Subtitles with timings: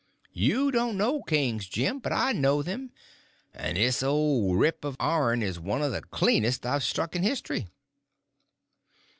[0.33, 2.89] You don't know kings, Jim, but I know them;
[3.53, 7.67] and this old rip of ourn is one of the cleanest I've struck in history.